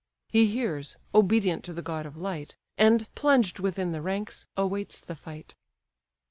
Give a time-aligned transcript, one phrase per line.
[0.29, 5.15] He hears, obedient to the god of light, And, plunged within the ranks, awaits the
[5.15, 5.53] fight.